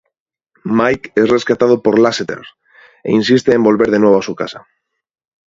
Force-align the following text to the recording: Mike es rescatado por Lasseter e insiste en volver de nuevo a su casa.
Mike 0.77 1.11
es 1.15 1.29
rescatado 1.29 1.83
por 1.83 1.99
Lasseter 1.99 2.41
e 3.07 3.11
insiste 3.11 3.53
en 3.53 3.61
volver 3.61 3.91
de 3.91 3.99
nuevo 3.99 4.17
a 4.17 4.23
su 4.23 4.33
casa. 4.33 4.65